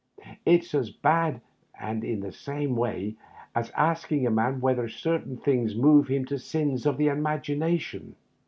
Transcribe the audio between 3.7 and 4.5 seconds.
asking a